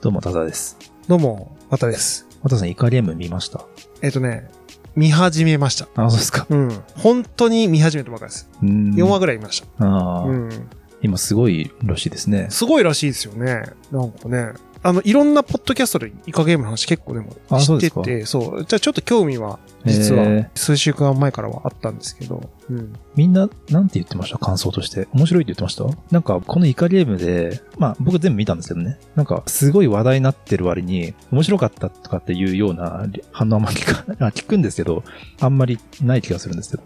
[0.00, 0.78] どうも、タザです。
[1.08, 2.26] どうも、またです。
[2.42, 3.66] またさん、イカゲーム見ました？
[4.02, 4.50] えっ、とね、
[4.96, 5.88] 見始めました。
[5.94, 6.46] あ、そうですか。
[6.48, 6.70] うん。
[6.96, 8.48] 本当に見始めたばかりです。
[8.62, 9.84] うーん4話ぐらい見ました。
[9.84, 10.68] ああ、うん。
[11.02, 12.46] 今すごいらしいですね。
[12.50, 13.62] すごいらしいですよね。
[13.92, 14.52] なんかね。
[14.82, 22.92] あの、いろんなポッドキャストでイカゲームの話結構でも知ってて、そうじゃあちょっと興味は、実は数週間前からはあったんですけど、うん。
[23.14, 24.38] みんな、なんて言ってました？
[24.38, 25.06] 感想として。
[25.12, 25.84] 面白いって言ってました？
[26.10, 28.98] なんか、このイカゲームで、まあ、僕全部見たんですけどね。
[29.16, 35.02] なんか、すごい話題になってる割に、面白かったとかっていうような反応あんま聞か、 あ聞くんですけど、
[35.40, 36.82] あんまりない気がするんですけど。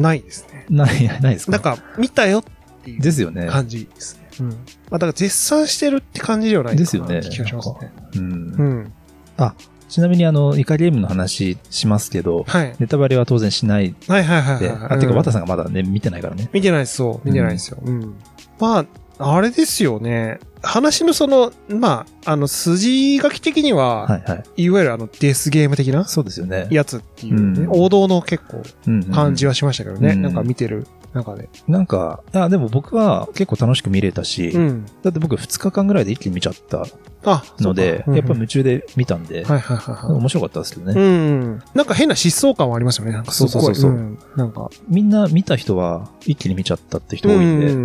[0.00, 0.66] ないですね。
[0.68, 1.52] ない、ないですか？
[1.52, 2.42] なんか、見たよっ
[2.84, 3.46] ていうですよね。
[3.46, 4.19] 感じですね。
[4.38, 4.48] うん。
[4.48, 7.92] まあ、だから絶賛してるって感じではないですよね気がしますね。
[8.16, 8.62] うんう。
[8.62, 8.92] ん。
[9.88, 12.74] ちなみに、あの、イカゲームの話しますけど、はい。
[12.78, 14.76] ネタバレは当然しないはいはいはいで、はい。
[14.76, 16.48] あ、てか、うんワタさんがまだね、見てないからね。
[16.52, 17.26] 見てないそう。
[17.26, 17.78] 見てないですよ。
[17.84, 18.14] うん。
[18.60, 18.86] まあ、
[19.36, 20.38] あれですよね。
[20.62, 24.62] 話のその、まあ、あの、筋書き的には、はいはい。
[24.62, 26.68] い、わゆるあの、デスゲーム的なそうですよね。
[26.70, 28.62] やつっていうね、うん王道の結構
[29.12, 30.10] 感じはしましたけどね。
[30.12, 31.48] うんなんか見てる中で。
[31.66, 34.86] なんか、あ、でも僕は結構楽しく見れたし、うん。
[35.02, 36.84] だって僕2日間ぐらいで一気に見ちゃった
[37.24, 40.16] あ、ので、そうかやっぱ夢中で見たんで、はいはいはいはい。
[40.16, 41.00] 面白かったですけどね。
[41.00, 41.62] うん。
[41.74, 43.12] なんか変な疾走感はありますよね。
[43.12, 44.70] なんかそうそうそうそうんなんか。
[44.88, 47.84] みんな見た人は一気に見ちゃったって人多いんで、ううん。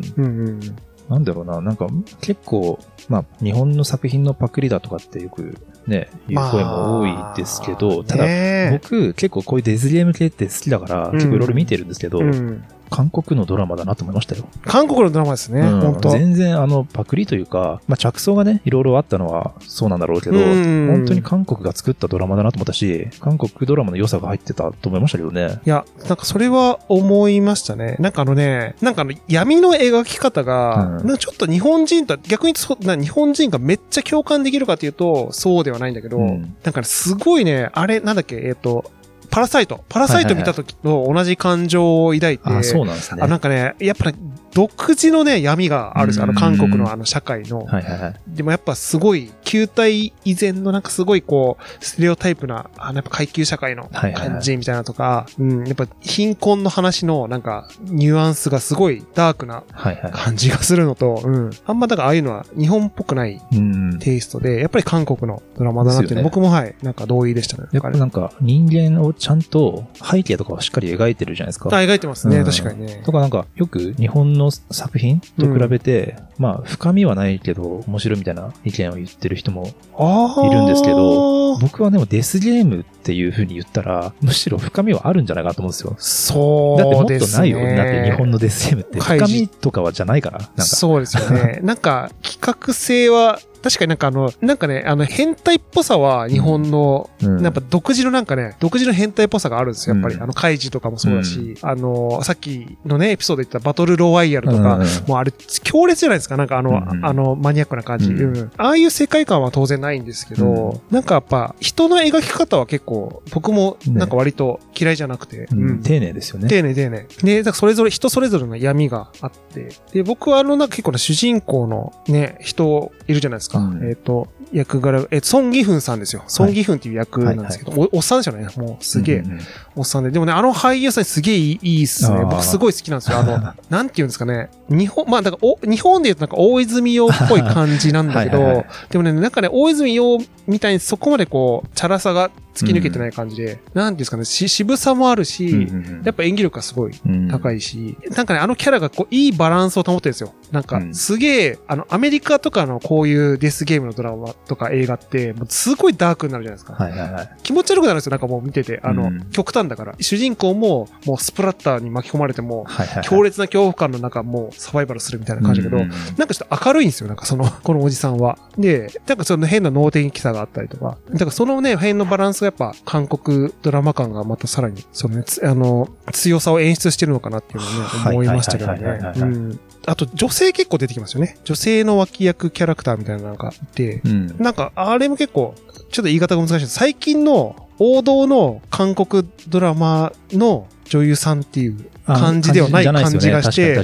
[0.16, 0.60] うんうん。
[1.08, 1.86] なんだろうな、なんか
[2.20, 5.56] 結構、まあ、日本の作品のパクリだとかってよく
[5.88, 12.62] ね、いう声も多いですけど、ただ、だ僕結構こういうデズゲーム系って好きだから、ん結構いろいろ見てるんですけど、うん。
[12.90, 14.48] 韓国のドラマだなと思いましたよ。
[14.62, 15.60] 韓国のドラマですね。
[15.60, 25.60] うん本当全然あのパクリというか、まあ、着想がね、いろいろあったのはそうなんだろうけど、うん本当に韓国が作ったドラマだなと思ったし、韓国ドラマの良さが入ってたと思いましたけどね。
[25.64, 27.96] いや、なんかそれは思いましたね。
[27.98, 38.90] なんかあのね、なんかあの闇の描き方が、うんなんかちょっと日本人と、逆にそな日本人がめっちゃ共感できるかというと、そうではないんだけど、うんなんかね、すごいね、あれ、なんだっけ、えっ、と、
[39.30, 39.84] パラサイト。
[39.88, 43.22] パラサイト見た時と同じ感情を抱いて、あ、そうなんですね。
[43.22, 44.18] あなんかね、やっぱね、
[44.54, 46.24] 独自のね、闇があるんですよ。
[46.24, 47.64] あの、うん韓国のあの、社会の。
[47.64, 48.14] はいはいはい。
[48.28, 59.64] でもやっぱすごい、球体以前のなんかすごいこう、ステレオタイプな、あのやっぱ階級社会の感じみたいなとか、うん、やっぱ貧困の話のなんか、ニュアンスがすごいダークな。
[60.12, 61.50] 感じがするのと、うん。
[61.64, 63.98] あんまだからああいうのは日本っぽくないうん。
[64.00, 67.68] テイストで、やっぱり韓国のドラマだなっていうの僕もはい、なんか同意でしたね。
[67.72, 71.70] やっぱなんか人間をちゃんと背景とかをしっかり描いてるじゃないですか。
[71.72, 73.12] あ、描いてますね、うん確かにねと。
[73.12, 79.72] かなんかよく日本の作品と比べて、まあ深みはないけど面白いみたいな意見を言ってる人も。
[79.98, 85.96] いるんですけど、僕はでもデスゲームっていう風に言ったら、むしろ深みはあるんじゃないかなと思うんですよ。
[85.98, 87.38] そうだってもっとですね。
[87.38, 87.76] ないよ。
[87.76, 90.38] だって日本のデスゲームって深みとかはじゃないから。
[90.38, 90.62] なんか。
[90.62, 91.60] そうですよね。
[91.62, 97.42] なんか、企画性は、確かになんかあの、なんかね、あの、変態っぽさは日本の、うん。
[97.42, 100.14] やっぱ独自のなんかね、独自の変態っぽさがあるんですよ、やっぱり。
[100.16, 100.22] うん。
[100.22, 104.86] あの、カイジとかもそうだし、あの、さっきのね、エピソードで言ったバトルロワイヤルとか、うん。
[105.06, 105.32] もうあれ、
[105.62, 106.76] 強烈じゃないですか、なんかあの、うん。
[106.76, 108.36] うんあの、マニアックな感じ、うん。
[108.36, 108.52] うん。
[108.56, 116.48] ああいう世界観は当然ないんですけど、なんかやっぱ、人の描き方は結構、僕もなんか割と嫌いじゃなくて、うんうん丁寧ですよね。
[116.48, 117.06] 丁寧丁寧。
[117.22, 123.58] で、だからそれぞれ、人それぞれの闇があって、で、僕はあの、なんか結構ね、主人公のね、人いるじゃないですか。
[123.58, 126.24] うんえっ、と、役柄、え、ソン・ギフンさんですよ。
[126.26, 128.48] ソン・ギフンっていう役なんですけど、おおっさんですよね。
[128.56, 129.40] もう、すげえ、うんうん
[129.78, 130.10] おっさんで。
[130.10, 133.18] でもね、あの俳優さんすげえいいいいっすね僕すごい好きなんですよ。
[133.18, 134.50] あの、 なんていうんですかね。
[134.68, 140.18] 日本、まあ、だからお、日本で言うとなんか大泉洋っぽい感じなんだけど、 はいはいはいでもね、なんかね、大泉洋
[140.48, 150.32] みたいにそこまでこう、チャラさが突き抜けてない感じで、なんていうんですかね、し渋さもあるし、うんうんやっぱ演技力がすごいうん高いし、なんかね、あのキャラがこう、いいバランスを保ってるんですよ。
[150.50, 156.74] なんかう、んすげえ、あの、アメリカとかのこういうデスゲームのドラマとか映画って、もうすごいダークになるじゃないですか。
[156.74, 157.30] はいはいはい。
[157.42, 158.80] 気持ち悪くなるんですよ、なんかもう見てて。
[158.82, 159.94] あの、うん極端だから。
[160.00, 163.04] 主人公も、もうスプラッターに巻き込まれても、はいはいはい。
[163.04, 168.38] 強烈な恐怖感の中、もうサバイバルするみたいな感じだけど、うんなんかちょっと明るいんですよ、なんかその、このおじさんは。
[168.56, 170.98] で、なんかその変な脳天気さがあったりとか。
[171.10, 179.58] だからそのね、辺のバランスがやっぱ韓国ドラマ感がまたさらに、そのね、つあの、強さを演出してるのかなっていうのをね、はい思いましたけどね。
[179.86, 181.36] あと、女性結構出てきますよね。
[181.44, 184.36] 女性の脇役キャラクターみたいなのがいて、うん。
[184.38, 185.54] なんか、あれも結構、
[185.90, 186.74] ちょっと言い方が難しいです。
[186.74, 193.74] 最近の王道の韓国ドラマの女優さんっていう感じではないあ感じがして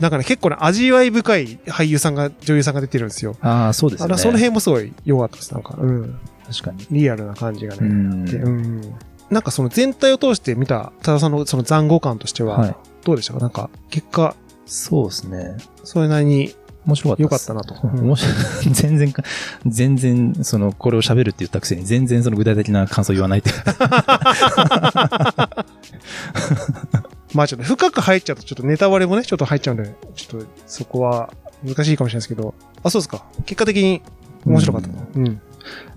[0.00, 3.36] なんかね、結構ね、味わい深い俳優さんが、女優さんが出てるんですよ。
[3.40, 4.18] ああ、そうですよね。
[4.18, 5.52] その辺もすごい良かったです。
[5.54, 6.18] なんか、うん。
[6.50, 6.86] 確かに。
[6.90, 7.88] リアルな感じがうね。
[7.88, 8.24] ん。
[8.24, 8.80] でうん。
[9.30, 13.40] なんかその全体を通して見た、多田さんのその残酷感としてはいは、どうでしたか？
[13.40, 14.34] なんか、結果、
[14.66, 15.56] そうですね。
[15.84, 16.54] それなりに
[16.86, 17.22] 面白かった。
[17.22, 17.74] よかったなと。
[17.82, 18.34] うん面白い
[18.72, 19.22] 全然か、
[19.66, 23.56] 全然、その、これを喋るって言ったくせに、全然その具体的な感想言わないっていう。
[27.34, 31.30] まあちょっと深く入っちゃうと、ちょっとネタバレもね、ちょっと入っちゃうんで、ちょっとそこは
[31.62, 32.54] 難しいかもしれないですけど。
[32.82, 33.24] あ、そうですか。
[33.44, 34.00] 結果的に
[34.46, 34.94] 面白かったと。
[35.14, 35.40] うん。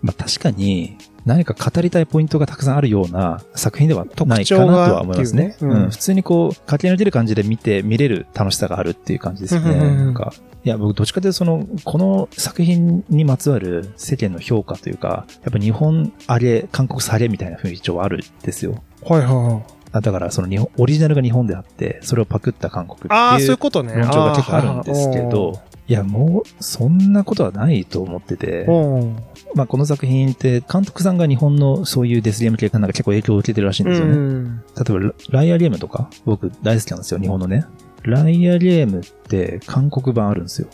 [0.01, 5.55] まあ確かに、何か語りたいポイントがたくさんあるような作品ではない特かなとは思いますね。
[5.61, 9.75] うねうんうん普通にこう、駆け抜ける感じで見て、見れる楽しさがあるっていう感じですよね。
[9.75, 10.33] なんか、
[10.63, 18.81] いや、僕どっちかというとその、この作品にまつわる世間の評価というか、やっぱ日本あれ、韓国されみたいな雰囲気はあるんですよ。
[19.03, 19.63] はいはいはい。
[19.93, 23.93] あだからその日本、オリジナルが日本であって、それをパクった韓国ってああ、そういいううことね。
[23.93, 29.17] 論調が結構あるんですけど、いや、もう、そんなことはないと思ってて、うん。
[29.55, 34.13] まあ、この作品って、監督さんが日本のそういうデスゲーム系かなんか結構影響を受けてるらしいんですよね。
[34.13, 34.63] うん。
[34.75, 37.65] 例えばラ、ライアーゲームとか、僕大好きなんですよ、日本のね。
[38.03, 40.67] ライアーゲームって韓国版あるんですよ。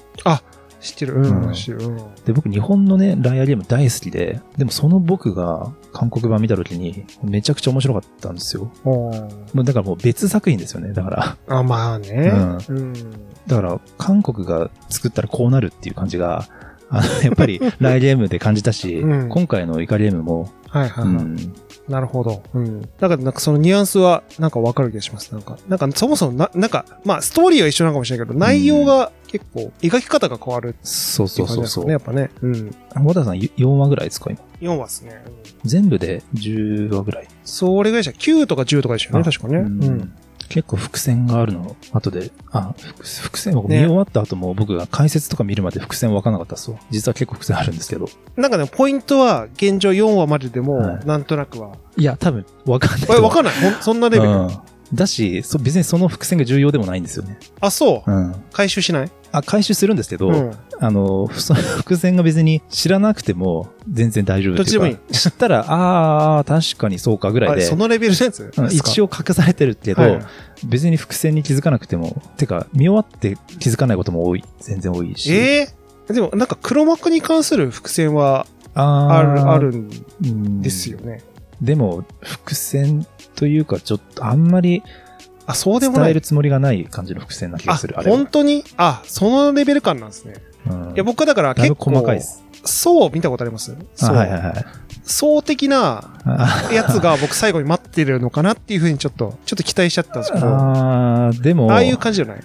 [0.80, 1.16] 知ってる。
[1.16, 1.88] うん、うん知ってる。
[1.88, 1.98] うん。
[2.26, 8.72] で、僕日本のね、ライアーゲーム大好きで、でもその僕が韓国版見た時にめちゃくちゃ面白かったんですよ。
[8.84, 11.38] おもうだからもう別作品ですよね、だから。
[11.48, 12.32] あ、まあね。
[12.70, 12.94] ううん。
[13.48, 16.48] だから、韓国が作ったらこうなるっていう感じが、
[16.90, 21.16] あのやっぱり ライアーゲームで感じたし、うん今回のイカゲームも、はいはいはい。
[21.16, 21.54] うん
[21.88, 22.44] なるほど。
[22.54, 22.82] うん。
[22.82, 25.32] だからなんかそのニュアンスはなんかわかる気がします。
[25.32, 31.90] なんか、なんかそもそもな、なんか、まあストーリーは一緒なのかもしれないけど、内容が結構描き方が変わるってそういそううそうそう。
[31.90, 32.30] やっぱね。
[32.42, 32.76] うん。
[32.94, 35.24] 小田さん4話ぐらいですか今？4話ですね。
[35.26, 35.34] うん
[35.64, 37.28] 全部で10話ぐらい。
[37.46, 38.20] それぐらいでした。
[38.20, 39.60] 9とか10とかでしたよね、あ確かね。
[39.60, 40.14] うん。
[40.50, 46.78] 結構伏線があるの、後で、あ、伏伏線僕見終わった後も僕が解説とか見るまで伏線分かんなかったっすわ。
[46.90, 48.08] 実は結構伏線あるんですけど。
[48.36, 51.76] なんかね、ポイントは現状4話まででもは、いなんとなくは。
[51.98, 53.20] いや、多分分かんないとえ。
[53.20, 53.54] わかんない？
[53.54, 54.32] ほんそんなレベル？
[54.32, 54.50] うん
[54.94, 57.38] だし、そ別にその伏線が重要でもないんですよね。
[57.60, 58.10] あ、そう。
[58.10, 58.36] うん。
[58.54, 59.12] 回収しない？
[59.34, 60.52] あ、回収するんですけど、うん。
[60.80, 65.14] あの、伏線が別に知らなくても全然大丈夫どっちでもいい。
[65.14, 67.62] 知ったら、ああ、確かにそうかぐらいあで。
[67.64, 68.52] そのレベルのやつ？
[68.56, 70.20] うん一応応隠されてるけど、はい
[70.66, 74.44] 別に伏線に気づかなくても、てか、見終わって気づかないことも多い。
[74.60, 75.32] 全然多いし。
[75.32, 75.68] え
[76.10, 79.90] えでもなんか黒幕に関する伏線はあーある、あるん
[80.24, 81.22] うんですよね。
[81.62, 84.84] でも、伏線というか、ちょっとあんまり
[85.46, 86.22] あ、そうでもない伝える。
[86.22, 87.98] つもりがない感じの伏線な気があする。
[87.98, 88.64] あ、れは本当に？
[88.78, 90.36] あ、そのレベル感なんですね。
[90.70, 92.44] うんいや、僕はだから結構、細かいです。
[92.66, 93.72] そう見たことあります
[94.02, 94.16] あそう。
[94.16, 94.66] はいはいはい。
[95.04, 102.38] そう的なあ やつが僕最後に待ってるのかなっていうふうにちょっと、ちょっと期待しちゃったんですけど、ああーでも、あいう感じじゃない？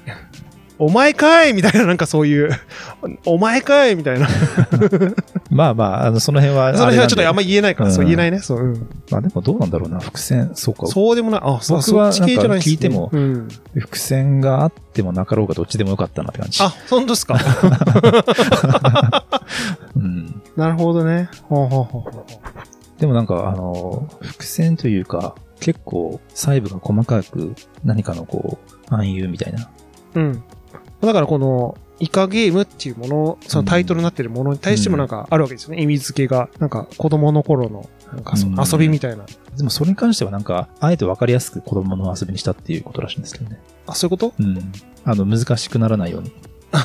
[0.79, 2.51] お前かいみたいな、なんかそういう、
[3.27, 4.27] お前かいみたいな。
[5.51, 8.39] まあまあ、あの、その辺はその辺はちょっとあんまま言えないから、うんそう言えないね。
[8.41, 8.89] そう、うん。
[9.11, 10.87] まあでもどうなんだろうな、伏線、そうか。
[10.87, 11.41] そうでもない。
[11.45, 13.49] あ、そう僕はそっち系じゃないですねなんか聞いてもうん。
[13.75, 16.63] 伏線があってもなかろうがどっちでもよかったなって感じ。
[16.63, 17.39] あ、本当ですか？
[19.97, 20.43] うん。
[20.57, 21.29] なるほどね。
[21.49, 27.55] ほうほうほうほうでもなんか、あの、伏線というか、結構細部が細かく
[27.85, 28.59] 何かのこ
[28.91, 29.69] う、暗喩みたいな。
[30.15, 30.43] うん。
[31.07, 35.81] だからこの、イカゲームっていうもの、そのタイトルになってるものに対してもなんかあるわけですよね。
[35.83, 36.49] 意味付けが。
[36.59, 39.25] なんか子供の頃の、なんかそうん遊びみたいな。
[39.57, 43.61] でもそれに関してはなんか、あえて分かりやすく子供の遊びにしたっていうことらしいんですけどね。
[43.87, 44.33] あ、そういうこと？
[44.39, 44.73] うん。
[45.05, 46.33] あの、難しくならないように。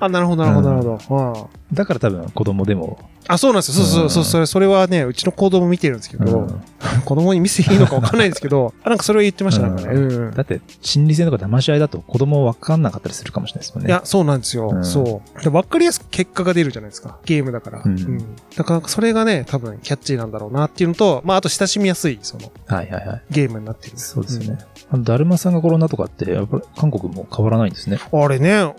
[0.00, 1.50] あ、なるほど、なるほど、なるほど。
[1.50, 3.84] あだから多分子供でも、あ、そうなんですよ。
[3.84, 6.62] そうそうそう、それ、それはね、うちの子供見てるんですけうど、ん
[7.04, 9.88] 子供に見せていいのかわかんないんですけど、 あなんかそれを言ってました、なんかね。
[9.92, 10.34] ううん。
[10.34, 13.88] だって心理戦とか騙し合いだと子供分かんなかったりするかもしれないですもんね。
[13.88, 14.70] いや、そうなんですよ。
[14.72, 15.42] うんそう。
[15.42, 17.18] で、わかりやすく結果が出るじゃないですか。
[17.24, 17.82] ゲームだから。
[17.84, 18.24] うん
[18.56, 23.22] だから、それがね、多分キャッチーなんだろうなっていうのと、まあ、あと親しみやすい、その、はいはいはい。
[23.30, 23.98] ゲームになってる。
[23.98, 24.58] そうですよね。
[24.90, 27.98] あの、だるまさんが転んだとかって、やっぱり韓国も変わらないんですね。
[28.12, 28.72] あれね、あ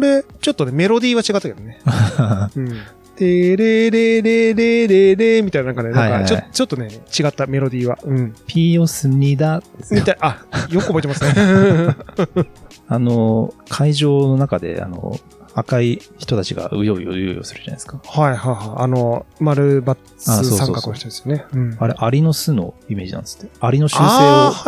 [0.00, 1.78] れ、ちょっとね、メロディーは違ったけどね。
[2.56, 2.72] うん。
[3.16, 7.98] てれれれれれれみたいななんかね、なんかちょ、ちょっとね、違ったメロディーは。
[8.02, 8.34] うん。
[8.46, 11.96] ピヨスニダみたい、あ、よく覚えてますね。
[12.88, 15.18] あの、会場の中で、あの、
[15.54, 17.98] 赤い人たちがうようようようよするじゃないですか。
[18.04, 18.82] はいはいはい。
[18.82, 21.46] あの、丸バあツ三角の人ですよね。
[21.54, 21.76] うん。
[21.80, 23.50] あれ、アリの巣のイメージなんですって。
[23.60, 24.06] アリの習性を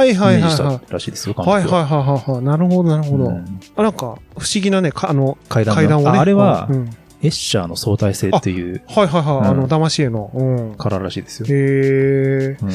[0.07, 2.43] イメージしたらしいですよ、はいはいはいはいはい。
[2.43, 3.31] なるほどなるほど。
[3.31, 6.09] なんか、不思議なね、かあの、階段をね。
[6.09, 6.91] ああれはう、ん
[7.23, 9.37] エッシャーの相対性っていうはいはいはい。
[9.39, 10.31] うんあの、騙し絵の。
[10.33, 10.75] うん。
[10.77, 11.47] かららしいですよ。
[11.49, 12.57] へえ。
[12.63, 12.71] うん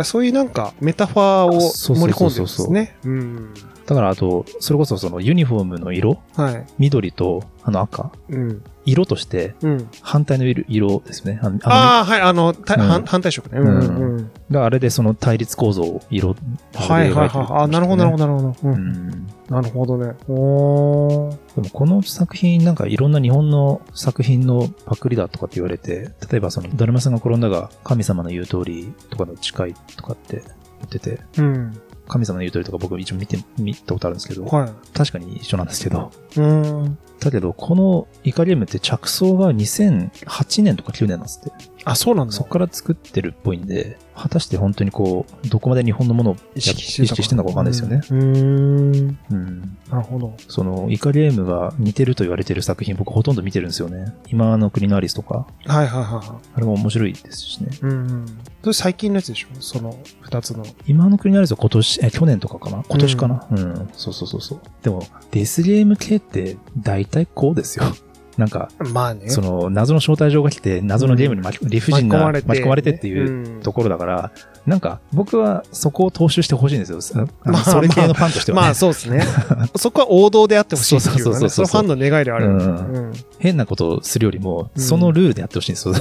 [0.00, 2.96] あそういうなんか、メタファーをそうそうそうそう盛り込んでるんですね。
[3.04, 3.54] うん。
[3.86, 6.20] だからあと、それこそそのユニフォームの色？
[6.34, 6.66] はい。
[6.78, 8.62] 緑とあの赤うん。
[8.84, 9.90] 色としてうん。
[10.00, 11.40] 反対の色色ですね。
[11.42, 13.58] あのあはい、あの、反反対色ね。
[13.58, 14.24] うんうんうん。
[14.24, 16.40] だからあれでその対立構造を色で
[16.74, 17.46] はいはいはい。
[17.64, 18.26] あ、なるほどなるほど。
[18.26, 18.70] どなるほど。
[18.70, 18.72] う。
[18.72, 19.26] うんん。
[19.50, 20.14] なるほどね。
[20.28, 21.36] おー。
[21.56, 30.44] でもこの作品なんかいろんな日本の作品のパクリだとかって言われて、例えばその、だるまさんが転んだが神様の言う通りとかの近いとかって
[30.78, 31.80] 言ってて、うん。
[32.08, 34.70] 神様の言う通りとか僕一応見て、見たことあるんですけど、はい。
[34.92, 36.98] 確かに一緒なんですけど、うーん。
[37.18, 41.52] だけどこのイカゲームって着想が2008年とか9年なんですって。
[41.84, 42.32] あ、そうなんだ。
[42.32, 48.00] そこから作ってるっぽいんで、果たして本当にこう、どこまで日本のものをや意識して意識してんのかわかんないですよね。
[48.10, 48.20] うん。
[48.20, 49.18] うーん。
[49.30, 49.76] うん。
[49.90, 50.34] なるほど。
[50.48, 54.14] その、イカゲームが似てると言われてる作品僕ほとんど見てるんですよね。
[54.28, 57.68] 今の国のアリスとか、はいはいはいはあれも面白いですしね。
[57.72, 57.78] い。
[57.82, 58.26] うんうん。
[58.62, 59.48] それ最近のやつでしょ？
[59.60, 60.64] その二つの。
[60.86, 62.82] 今の国のアリスは今年、え、去年とかかな？
[62.88, 64.60] 今年かな、うん、そうそうそうそう。
[64.82, 67.84] でも、デスゲーム系って大体こうですよ。
[68.36, 69.30] なんか、まあね。
[69.30, 74.30] その、謎の招待状が来て、謎のゲームに巻き、理不尽な巻き込まれてっていううんところだから、
[74.66, 77.26] なんか、僕はそこを踏襲してほしいんですよ。
[77.44, 79.24] まあそれ系のファンとしては、ねまあそうですね。
[79.76, 81.40] そこは王道であってほしいっていうそうそう。
[81.40, 82.46] そうそうそのファンの願いである。
[82.46, 83.12] うんうん。
[83.38, 85.94] 変なことをするよりも、うんそのルールでやってほしいんですよ。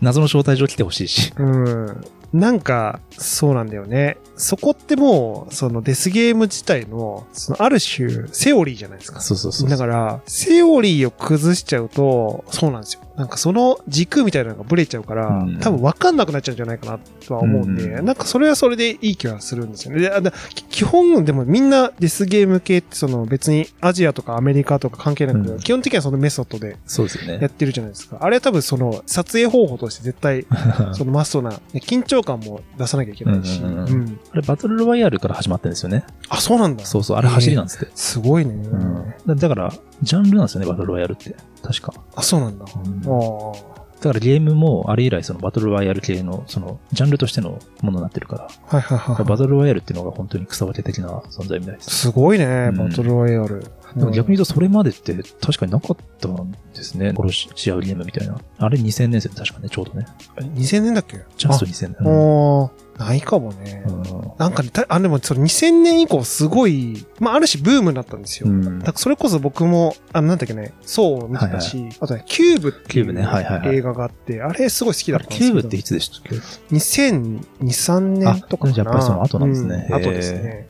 [0.00, 1.32] 謎の招待状来てほしいし。
[1.36, 2.04] うん。
[2.32, 4.16] なんか、そうなんだよね。
[4.40, 9.20] そこってもう、そのデスゲーム自体の、そのある種、セオリーじゃないですか。
[9.20, 9.68] そうそうそう。
[9.68, 13.00] だから、セオリーを崩しちゃうと、そうなんですよ。
[13.20, 20.00] なんかその軸みたいなのがブレちゃうから、うん多分分かんなくなっちゃうんじゃないかなとは思うんで、うんなんかそれはそれでいい気はするんですよね。
[20.00, 27.38] であだき基本、でもみんなデスゲーム系ってその別にアジアとかアメリカとか関係なく、うん基本的にはそのメソッドでそうですよね。
[27.42, 28.16] やってるじゃないですか。
[28.20, 30.46] あれは多分その撮影方法として絶対
[30.96, 33.60] そのマストな、緊張感も出さなきゃいけないし。
[33.60, 36.04] うんうんうんうんあれ、バトルロワイヤルから始まってるんですよね。
[36.28, 36.84] あ、そうなんだ。
[36.84, 37.92] そうそう、あれ走りなんですって。
[37.94, 38.52] すごいね。
[38.54, 39.72] うんだだから、
[40.02, 41.34] ジャンルなんですよね、バトルロワイヤルって。
[41.62, 41.92] 確か。
[42.14, 42.64] あ、そうなんだ。
[42.64, 43.80] うんああ。
[44.00, 49.24] だからゲームも、あれ以来、そのバトルロワイヤル系の、その、ジャンルとしてのものになってるから、はいはいはいはい。
[49.26, 51.90] バトルロワイヤルっていうのが本当に草分け的な存在みたいです。
[51.90, 53.62] すごいね、うんバトルロイヤル。
[53.96, 57.12] でも逆に言うと、それまでって確かになかったんですね。
[57.16, 58.38] 殺し合うゲームみたいな。
[58.58, 60.06] あれ2000年生で確かね、ちょうどね。
[60.38, 61.20] うん、2000年だっけ？
[61.36, 61.96] ジャスト2000年。
[62.00, 63.82] あおーないかもね。
[63.86, 64.02] うん
[64.38, 68.48] なんかね、たあ、でもそれ2000年以降すごい、まあ、ある種ブームになったんですよ。
[68.48, 75.50] うんだからそれこそ僕も、あの、なんだっけね、そう見てたし、あとね、キューブっていキューブねはいはいはうい映画があって、あれすごい好きだったんですけど。
[75.50, 76.36] キューブっていつでしたっけ
[76.74, 78.76] ？2002、3年とかかな。
[78.76, 80.66] やっぱりその後なんですねうん後ですね。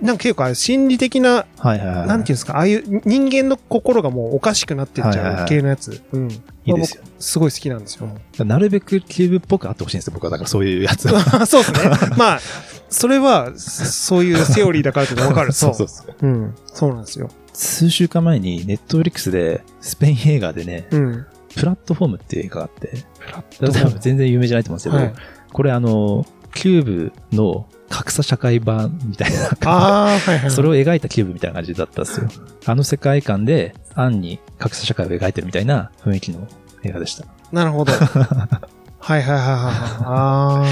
[0.00, 2.06] なんか結構心理的な、はいはいはい。
[2.06, 6.02] なんていうんですか、ああいう人間の心がもうおかしくなってっちゃはいはいはいう系のやつ。
[6.12, 6.30] うん。
[6.30, 7.02] いいですよ。
[7.04, 8.08] 僕すごい好きなんですよ。
[8.44, 10.30] なるべくキューブっぽくあってほしいんですよ、僕は。
[10.30, 11.20] だからそういうやつは。
[11.46, 11.90] そうですね。
[12.16, 12.40] まあ、
[12.88, 15.52] それは、そういうセオリーだからってわかる。
[15.54, 15.74] そう。
[15.74, 16.14] そうそう。
[16.22, 16.54] うん。
[16.66, 17.28] そうなんですよ。
[17.52, 21.26] 数週間前にネットフリックスでスペイン映画でね、うん。
[21.54, 25.14] プラットフォームっていう映画があって、プラッ多分全然有名じゃないと思うんですけど、はい。
[25.52, 29.50] これあの、キューブの格差社会版みたいな。
[29.70, 30.50] ああ、はいはい。
[30.50, 32.28] それを描いたキューブみたいな感じだったんですよ。
[32.66, 36.48] あの世界観で暗に格差社会を描いてるみたいな雰囲気の
[36.82, 37.26] 映画でした。
[37.52, 37.92] なるほど。
[37.94, 39.74] はいはいはいはいはい。
[40.00, 40.64] あ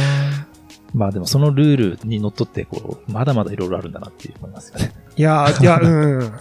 [0.95, 4.93] まあでもそのルールにのっとって、こう、まだまだいろいろあるんだなって思いますよね。
[5.17, 6.33] ーいやー、いや、うんうん。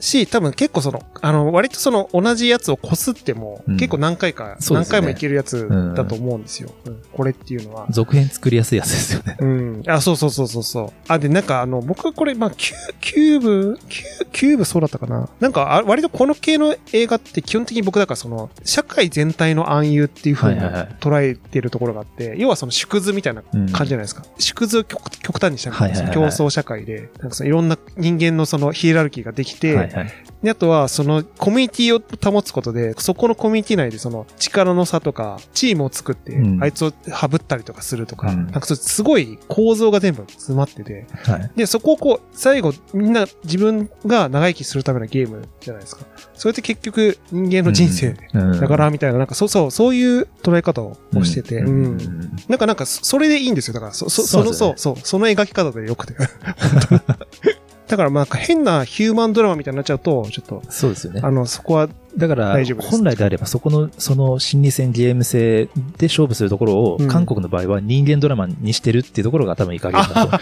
[0.00, 6.70] し、多分結構その、あの、割とその同じやつをこすっても、うん結構何回か、そうですね何回もいけるやつだと思うんですよ。
[6.86, 7.86] うんこれっていうのは。
[7.90, 9.36] 続編作りやすいやつですよね。
[9.40, 9.82] うん。
[9.86, 10.90] あ、そうそうそうそうそう。
[11.08, 15.28] あ、で、なんかあの、僕はこれ、まあ、キュキューブ、キュキューブそうだったかな。
[15.40, 24.24] なんか、あ割とこの系の映画って基本的に僕だからその、社会全体の暗喩っていう風にはいはいはい捉えてるところがあって、要はその縮図みたいなうん感じじゃないですか。
[24.38, 30.12] 縮図を極極端にしたはいはいはいはい競争社会で、なんかそのいろんな人間のそのヒエラルキーができて、はいはい。
[30.42, 41.50] で、あとは、その、コミュニティを保つことで、そこのコミュニティ内で、その、力の差とか、チームを作ってう、んあいつをハブったりとかするとか、うんなんかすごい構造が全部詰まってて、はい。
[41.56, 46.02] で、そこをこう、最後、みんな自分が長生きするためのゲームじゃないですか。
[46.34, 52.36] それって結局、人間の人生うんだから、みたいな、なんか、そうそう、そういう捉え方をしてて、ううんん。
[52.48, 53.74] なんか、なんか、そそれでいいんですよ。
[53.74, 56.14] だから、そ、そ、その、そうですよねそう、そう、その描き方でよくて。
[57.88, 61.30] だから、まあ、なんか変なヒューマンドラマみたいになっちゃうと、ちょっと、そうですよねあ。
[61.30, 65.66] の、そこは、だから大丈夫、です本来であれば、そこの、その心理戦ゲーム性
[65.96, 70.38] で勝負するところを、うん韓国の場合は人間ドラマにしてるっていうところが多分いい加減だと。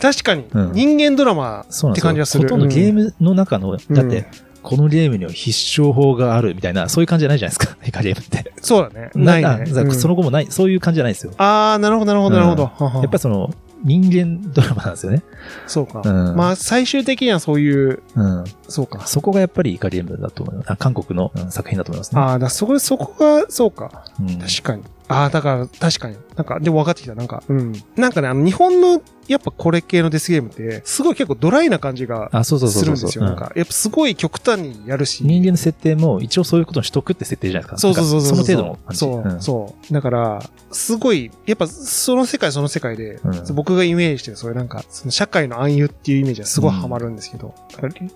[0.00, 1.62] 確かに、うん人間ドラマ。
[1.62, 2.44] って感じがする。
[2.44, 4.26] ほとんどゲームの中の、うんだって、
[4.62, 8.52] このゲームには必勝法があるみたいな、そういう感じじゃないじゃないですか、イ カゲームって。
[8.60, 9.10] そうだね。
[9.14, 9.66] ないね。
[9.66, 11.32] その後もない、そういう感じじゃないですよ。
[11.38, 12.64] あー、なるほど、なるほど、なるほど。
[12.64, 13.50] ははやっぱりその、
[13.84, 15.22] 人間ドラマなんですよね。
[15.66, 16.02] そうか。
[16.04, 18.44] うんまあ、最終的にはそういう、うん。
[18.68, 19.06] そうか。
[19.06, 20.72] そこがやっぱりイカリエムだと思います。
[20.72, 22.20] あ韓国のうん作品だと思いますね。
[22.20, 24.04] ああ、だそこ、そこが、そうか。
[24.20, 24.82] うん確かに。
[25.08, 26.16] ああ、だから、確かに。
[26.38, 27.16] なんか、でも分かってきた。
[27.16, 27.72] なんか、うん。
[27.96, 33.08] なんかね、あの、日本の、やっぱこれ系のデスゲームって、すごい結構ドライな感じがあ、そうそうそうそうそう。
[33.08, 33.24] するんですよ。
[33.24, 35.24] なんか、やっぱすごい極端にやるし。
[35.24, 37.78] 人間の設定も一応そういうことにしとくって設定じゃないですか。
[37.78, 38.28] そうそうそうそう。
[38.30, 38.98] その程度の感じ。
[38.98, 39.92] そう、んそう。
[39.92, 47.54] だから、すごい、やっぱその世界その世界で、うん僕がイメージしてる、そういうなんか、その社会の暗喩っていうイメージはすごいハマるんですけど、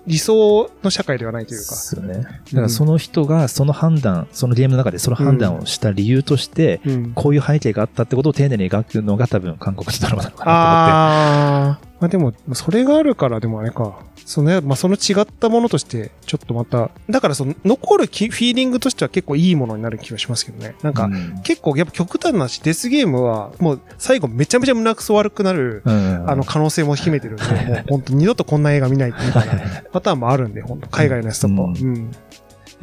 [0.07, 1.75] 理理想の社会ではないというかで。
[1.75, 2.13] すよね。
[2.13, 7.11] だからその人がその判断、そのゲームの中でその判断をした理由として、うん。
[7.13, 11.93] こういう背景があったってことを丁寧に描くのが多分韓国のドラマなのかなああ。
[12.03, 13.99] まあでも、それがあるから、でもあれか。
[14.25, 20.75] そのね、まあその違ったものとして、ちょっとまた、だからその、残るきフィーリングとしては結構いいものになる気がしますけどね。
[20.81, 21.41] なんか、と思って。
[21.43, 31.67] 結構やっぱ極端なし、デスゲームは、もう最後めちゃめちゃ胸くそ悪くなる、うん、うんあの、可能性も秘めてるんで、 もう本当二度とこんな映画見ないっていうパターンもあるんで、本当海外のやつとかは。
[31.69, 32.11] うんうん。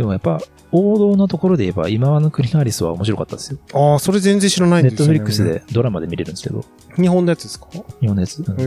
[0.00, 0.40] でもやっぱ、
[0.72, 3.58] 王道のところで言えば、今和の国のアリスは面白かったですよ。
[3.74, 5.18] ああ、それ全然知らないんネッですよ、ね。
[5.18, 5.44] トフリックス。
[5.44, 6.64] でドラマで見れるんですけど、
[6.96, 7.66] 日本のやつですか？
[8.00, 8.38] 日本のやつ。
[8.38, 8.64] うんへ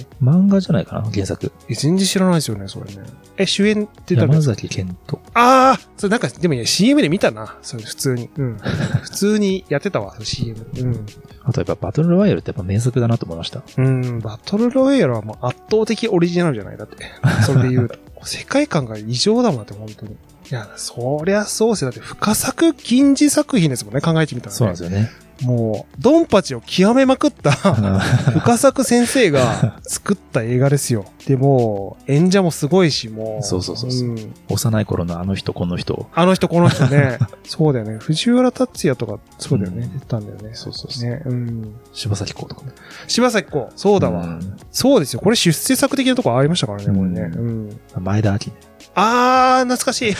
[0.00, 0.06] え。
[0.22, 1.50] 漫画じゃないかな、原作。
[1.68, 2.98] え全然知らないですよね、それね。
[3.38, 5.20] え、主演って誰山崎健人。
[5.34, 7.56] ああそれなんか、でもいや、CM で見たな。
[7.62, 8.30] それ普通に。
[8.36, 8.56] うん。
[9.02, 10.64] 普通にやってたわ、その CM。
[10.78, 11.06] うん。
[11.42, 13.62] あとやっぱバトルロワイヤルってやっぱ名作だなと思いました。
[13.78, 16.76] うん、バトルロイヤルはもう圧倒的オリジナルじゃない？
[16.76, 16.96] だって。
[17.44, 17.96] それで言うと。
[18.24, 20.16] 世界観が異常だもんだって、本当に。
[20.50, 21.90] いや、そりゃそうですよ。
[21.90, 24.56] だって、深作禁じ作品ですもんね、考えてみたら、ね。
[24.56, 25.10] そうなんですよね。
[25.42, 27.52] もう、ドンパチを極めまくった、
[28.32, 31.04] 深作先生が作った映画ですよ。
[31.26, 33.44] でも、演者もすごいし、もう。
[33.44, 36.08] そうそうそうそうん幼い頃のあの人、この人。
[36.14, 37.18] あの人、この人ね。
[37.46, 37.98] そうだよね。
[38.00, 39.84] 藤原達也とか、そうだよね。
[39.84, 40.50] うん出てたんだよね。
[40.54, 41.08] そうそうそう。
[41.08, 41.22] ね。
[41.24, 41.74] うん。
[41.92, 42.72] 柴咲コウとかね。
[43.06, 43.72] 柴咲コウ。
[43.76, 44.24] そうだわ。
[44.24, 45.20] んそうですよ。
[45.20, 47.20] これ出世作的なとこありましたからね、これね。
[47.36, 47.80] ううん。
[48.00, 48.67] 前田明ね。
[49.00, 50.12] あー、懐かしい。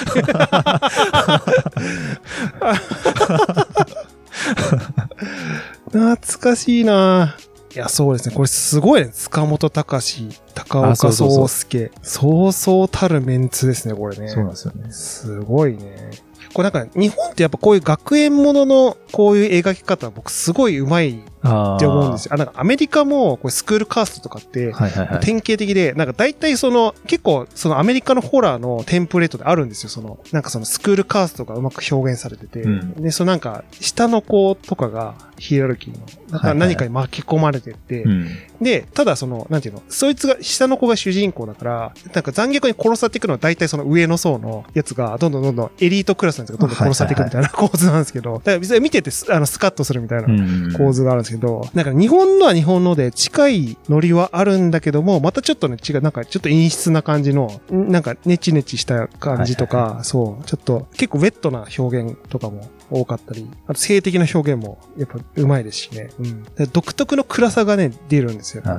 [5.86, 7.36] 懐かしいな
[7.74, 8.34] いや、そうですね。
[8.34, 9.10] これすごいね。
[9.12, 11.90] 塚本隆、高岡あそうそうそう壮介。
[12.02, 14.28] そうそうたるメンツですね、これね。
[14.28, 14.92] そうなんですよね。
[14.92, 16.10] すごいね。
[16.54, 21.22] これなんか、日本ってやっぱこういう学園もののこういう描き方、僕すごい上手い。
[21.38, 22.34] って思うんですよ。
[22.34, 24.72] あ、なんかアメリカもこれスクールカーストとかって。
[25.20, 29.88] 典型的で、なんか大体その、結構そのアメリカのホラーのテンプレートであるんですよ。
[29.88, 38.28] その、なんかそのスクールカーストがうまく表現されてて、うんで、そのなんか、下の子とかがヒエラルキーの、なんか何かに巻き込まれてって、うん。
[38.60, 66.10] で、ただその、なんていうの、そいつが、下の子が主人公だから、なんか残虐に殺されていくのは大体その上の層のやつが、どんどんどんどんエリートクラスのやつがどんどん殺されていくみたいな構図なんですけど、だから見ててスあのスカッとするみたいなうん構図があるんですけど、なんか日本のは日本ので近いノリはあるんだけども、またちょっとね違う、なんかちょっと陰湿な感じの、んなんかネチネチした感じとはいはいか、そう、ちょっと結構ウェットな表現とかも多かったり、あと性的な表現もやっぱ上手いですしね。
[66.18, 66.44] うん。
[66.44, 68.70] で独特の暗さがね、出るんですよね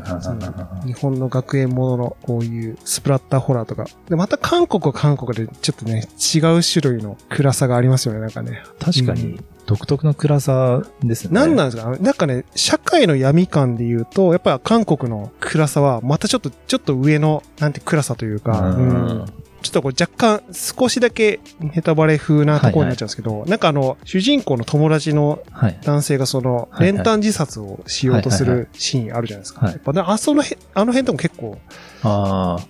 [0.86, 3.86] 日本の学園もののこういうスプラッターホラーとか。
[4.10, 8.64] で、また韓国は韓国でちょっとね、違う種類の暗さがありますよね、なんかね。
[8.80, 11.32] 確かに、独特の暗さですね。
[11.32, 19.26] なんなんですかなんかね、社会の闇感で言うと、やっぱ韓国の暗さは、またちょっと、ちょっと上の、なんて暗さというか、うんうん
[19.62, 25.78] ちょっとこう若干、少しだけネタバレ風なところになっちゃうんですけど、なんかあの、主人公の友達のはい。
[25.84, 29.66] 男性がその、はいはい練炭自殺をしようとするシーンあるじゃないですか。
[29.66, 31.58] はいやっぱねあそのへ、あの辺とも結構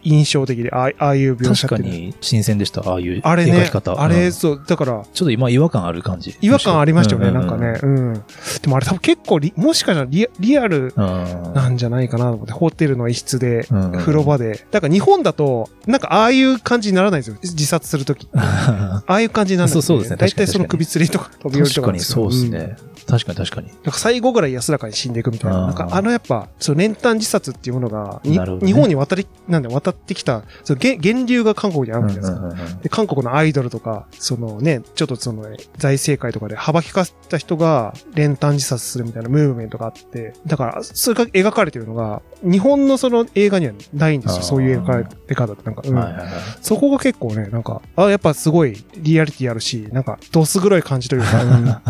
[0.03, 2.81] 印象的で、ああいう描写確かに新鮮でした。
[2.81, 4.01] ああいうあれね描き、方。
[4.01, 6.35] あれ、そう、だから、っと今違和感ある感じ。
[6.41, 7.79] 違和感ありましたよね、うなんかね。。
[7.81, 8.13] うん。
[8.13, 8.21] で
[8.67, 11.53] もあれ多分結構リ、もしかしたらリアリアルうん。
[11.53, 14.65] なんじゃないかなと思って、ホテルの一室で、うん風呂場で。
[14.71, 17.37] だから日本だと、なんかああいう感じにならないんですよ。
[17.41, 18.27] 自殺するとき。
[18.33, 22.75] ああいう感じにならない、そうそうですね大体その首吊りとか飛び降りとか確かにそうですんね。
[23.07, 23.67] 確かに確かに。
[23.67, 25.67] なんか最後ぐらい安らかに死んでいくみたいな。
[25.67, 32.29] なんかあのやっぱ、その練炭自殺っていうものが、日本に渡り、なんで渡ってきた、その源源流が韓国にあるんですか。
[32.29, 35.43] うんうんうんうんで、韓国のアイドルとか、そのね、ちょっとその、
[35.77, 44.43] 財政界とかで幅利かせた人が練炭自殺するみたいなムーブメントがあって、だから、それが描かれてるのが、日本のその映画にはないんですよ。
[44.43, 45.63] そういう描かれ方って。
[45.63, 46.15] なんか、うん。
[46.61, 51.81] そこが結構ね、なんか、あ、やっぱすごいリアリティあるし、なんか、どす黒い感じというか、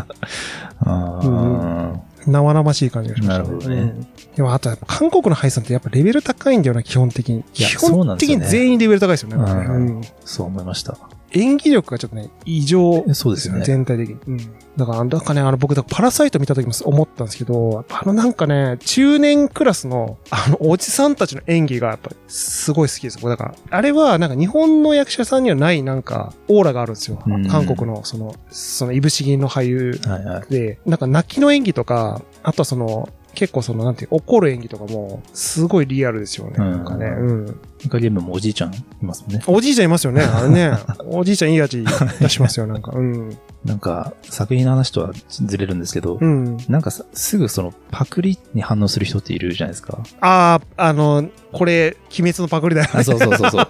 [0.82, 7.44] あうん 生々しい感じがしました、なるほどねうんでも、あと韓国の配さんってやっぱレベル高いんだよな、基本的に。
[7.54, 10.08] 基本的に全員レベル高いですよね。
[10.24, 10.98] そう思いました。
[11.34, 13.64] 演技力がちょっとね、異常そうですよね。
[13.64, 14.18] 全体的に。
[14.28, 14.38] うん。
[14.78, 23.22] だから、なんかね、あの、僕、パラサイト見た時も思ったんですけど、あのなんかね、中年クラスの、あの、おじさんたちの演技が、やっぱり、すごい好きです。
[23.22, 27.48] だから、あれは、なんか日本の役者さんにはない、なんか、オーラがあるんですようん。
[27.48, 30.54] 韓国の、その、その、いぶし銀の俳優はいはい。
[30.54, 36.56] で、なんか泣きの演技とか、あとはその、結構その、なんていう、怒る演技とかも、すごいリアルですよね。
[36.58, 37.60] うんなんかね、うん。
[37.84, 39.42] イカゲームもおじいちゃんいますもんね。
[39.48, 40.72] おじいちゃんいますよね、あれね。
[41.06, 41.86] おじいちゃんいい味
[42.20, 42.92] 出しますよ、 なんか。
[42.94, 43.38] うん。
[43.66, 46.58] なんか、作品の話とはずれるんですけど、うん。
[46.68, 50.00] なんかさ、すぐそのパクリに反応する人っているじゃないですか。
[50.22, 52.94] ああ、あの、これ、鬼滅のパクリだよね。
[52.96, 53.68] あ、そうそうそうそう。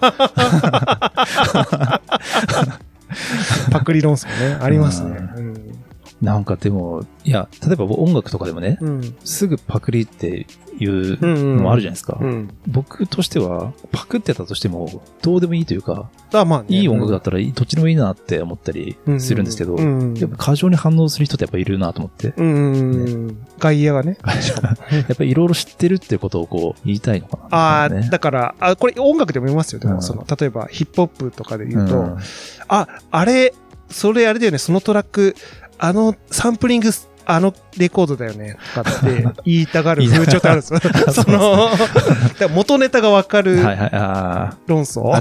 [3.70, 4.58] パクリ論争ね。
[4.60, 5.16] ありますね。
[5.36, 5.59] うん。
[6.22, 9.16] なんかでも、いや、例えば音楽とかでもね、うん。
[9.24, 10.46] すぐパクリって
[10.78, 11.56] いううん。
[11.56, 12.18] のもあるじゃないですか。
[12.20, 12.50] うん。
[12.66, 16.66] 僕としては、パクってたとしても、どうでもいいというか、あまあね。
[16.68, 20.14] いい音楽だったらどっちでもいいなって思ったりするんですけど、うん。
[20.14, 22.46] やっぱ過剰に反応する人ってやっぱいるなと思って、うん。
[22.46, 22.80] う
[23.28, 23.46] ん。
[23.58, 24.18] 外野がね。
[24.92, 28.08] やっぱりいろいろ知ってるってことをこう言いたいのかな、ああ、ね。
[28.10, 29.78] だから、あ、これ音楽でも言いますよ。
[29.78, 32.16] でうんも、その、例えばヒップホップとかで言うと、うん
[32.68, 33.54] あ、あれ、
[33.90, 35.34] それあれだよね、そのトラック、
[35.82, 36.90] あのサンプリング、
[37.24, 40.80] あのレコードだよね、とかって言いたがる 風潮ってあるんですよ。
[41.12, 41.68] その、
[42.54, 44.56] 元ネタがわかるはいはい、あ。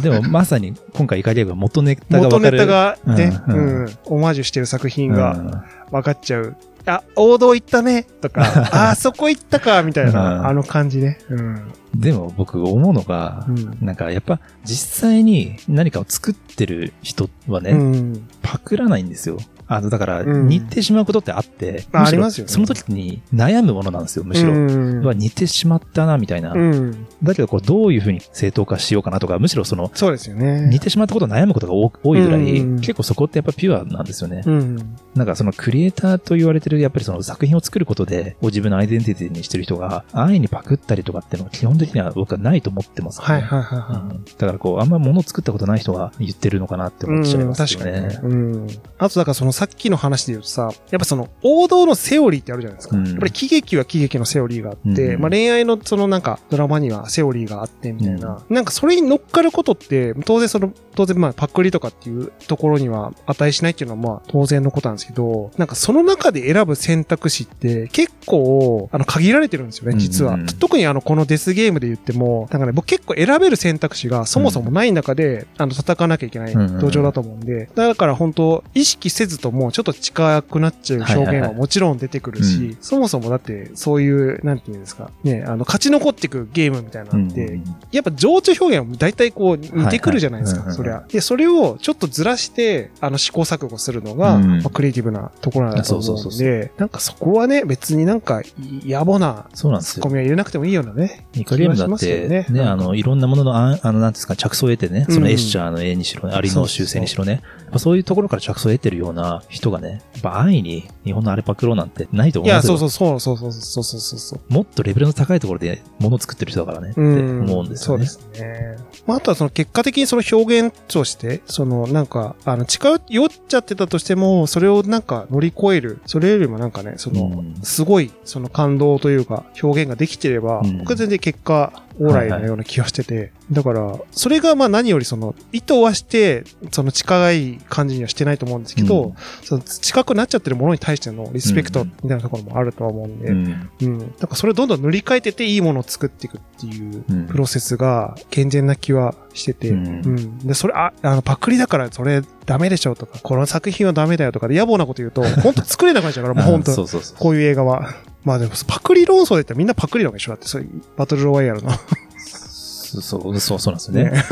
[0.02, 2.58] でもまさに今回イカリアが元ネタが元わかる。
[2.58, 6.58] ネタがね、ううんん、オマージュしてる作品うんが分かっちゃう。
[6.86, 11.20] あ、王道行ったね、とか、 あ、そこ行ったか、みたいうんな、あの感じね。
[11.30, 11.62] うん。
[11.96, 13.78] でも僕思うのが、うん。
[13.82, 18.28] なんかやっぱ実際に何かを作ってる人はね、うん。
[18.42, 19.38] パクらないんですよ。
[19.72, 24.52] あの、だから、うん似てしまうことってあって、あむしろありますよねその時に悩むものなんですよ、むしろ。
[24.52, 26.54] うんうわ似てしまったな、みたいな。
[26.54, 27.06] うん。
[27.22, 30.68] だけど、こう、どういうふうに正当化しようかなとか、むしろその、そうですよね。
[30.70, 34.42] 似てしまったことを悩むことが多多いぐらい、うん結構そこってやっぱピュアなんですよね。
[34.46, 34.98] うん。
[35.14, 47.10] なんかそのクリエイターと言われてる、やっぱりその作品を作ることで、を自分のアイデンティティにしてる人が、安易にパクったりとかっていうのは基本的には僕はないと思ってます、はいはいはいうんはだからこう、あんま物を作ったことない人が言ってるのかなってい。
[47.10, 48.02] 思っちゃいうん、ますよね。
[48.02, 48.36] 確かにね。
[48.36, 48.68] うん。
[48.98, 52.96] あとだからそのさっきの話で言うとさ、やっぱその王道のセオリーってあるじゃないですか。
[52.96, 53.06] うん。
[53.06, 58.42] やっぱり喜劇は喜劇のセオリーがあって、うんまあ恋愛のそのなんかドラマにはセオリーがあってみたいな。
[58.50, 70.36] なんかそれに乗っかることって、当然その、当然まあパクリとかっていうところには値しないっていうのはまあ当然のことなんですけど、なんかその中で選ぶ選択肢って結構あの限られてるんですよね、実は。
[70.36, 76.80] うん特にあのこのデスゲームで言っても、なんかね、僕結構選べる選択肢がそもそもない中で、あの戦わなきゃいけないうん。
[76.80, 82.78] 土壌だと思うんで、だから本当意識せずともちょっと近くなっちゃう表現はもちろん出てくるし、はいはいはい。
[82.82, 91.04] そもそもだってそういう、なんていうんですか、ね、あの勝ち残っていくゲームみたいなのって、うんやっぱ情緒表現は大体こう似てくるじゃないですか、はいはいそりゃ。
[91.08, 96.40] で、それをちょっとずらして、あの試行錯誤するのが、うんまあ、クリエイティブなところなんだと思そうそううんそう。
[96.40, 98.42] で、なんかそこはね、別になんか
[98.86, 100.10] 野暮なそうなんでツッコ。
[100.10, 101.26] ミは入れなくてもいいようなね。
[101.34, 102.46] イカリアムだって、よね。
[102.50, 105.32] ね、あの、いろんなものの、あんあの、なんですか、着想を得てね、そのうん。
[105.32, 107.42] エッシャーの絵にしろね、アリの修正にしろね、
[107.78, 112.78] そういうところから着想を得てるような人がね、やっぱ安易に日本のアルパクロなんてないといや、思うんですよ。
[112.78, 114.54] そうそうそうそうそうそうそうそうそう。
[114.54, 118.06] もっとレベルの高いところで物を作ってる人だからね、ってうん思うんですよね。
[118.06, 118.78] そうですね。
[119.06, 139.14] まあ、あとはその結果的にその表現として、そのなんか、あの、近寄っちゃってたとしても、それをなんか乗り越える、それよりもなんかね、その、うんすごい、その感動というか、表現ができてれば、うん僕は全然結果、オーライのような気がしてて、だから、それがまあ何よりその、意図はして、その近い感じにはしてないと思うんですけど、うん
[139.44, 144.00] その近くなっちゃってるものに対してのリスペクトみたいなところもあるとは思うんで、うんうん。
[144.18, 149.82] だからそれをどんどん塗り替えてっていいものを作っていくっていううんプロセスが健全な気はしてて、ううん
[150.16, 150.40] ん。
[150.40, 157.18] で、それ、あ、あの、パクリだからそれダメでしょとか、この作品はダメだよとかで野暮なこと言うと、 本当作れなくなっちゃうから、もう本当そうそうそう。
[157.20, 157.96] こういう映画は。
[158.26, 161.72] まあでも、パクリ論争で言ったらみんなパクリなわけでしょだって、そういうバトルロワイヤルの。
[161.72, 164.24] そう そう、そうそうなんですよね。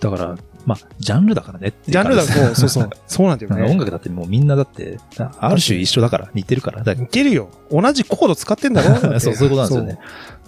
[0.00, 2.90] だから、まあ、ジャンルだからねっていうジャンルだと、感じですそうそう。
[3.06, 3.78] そうなんだよなんか音ね。
[3.80, 6.82] 楽だってもうみんなだって、あある種一緒だから、似てるから。
[6.82, 7.48] だ似てるよ。
[7.70, 8.96] 同じコード使ってんだろ？
[9.18, 9.98] そう、そういうことなんですよね。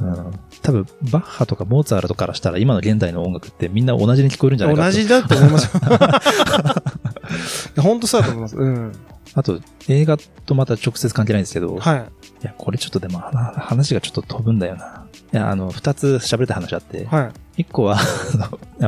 [0.00, 0.32] うん。
[0.62, 4.92] 多分、バッハとかモーツァルトからしたら今の現代の音楽ってみんな同じに聞こえるんじゃないかと。
[4.92, 5.80] 同じだと思いますよ。
[7.82, 8.56] 本当そうだと思います。
[8.56, 8.92] うん。
[9.34, 12.04] あと、映画とまた直接関係ないんですけど、い、はい。
[12.42, 15.04] や、これちょっとでもは話がちょっと飛ぶんだよな。
[15.32, 17.30] いや、あの、二つ喋れた話あって、はい。
[17.60, 17.98] 一個は、